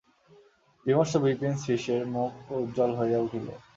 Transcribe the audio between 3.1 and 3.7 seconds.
উঠিল।